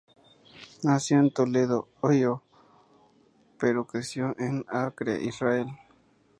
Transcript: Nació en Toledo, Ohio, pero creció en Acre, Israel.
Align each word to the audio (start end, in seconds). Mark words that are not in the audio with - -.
Nació 0.81 1.19
en 1.19 1.29
Toledo, 1.31 1.87
Ohio, 1.99 2.41
pero 3.59 3.85
creció 3.85 4.33
en 4.39 4.65
Acre, 4.67 5.23
Israel. 5.23 5.67